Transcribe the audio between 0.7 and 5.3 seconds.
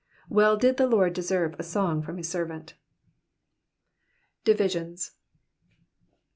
the Lord deserve a song from his servant. Divisions.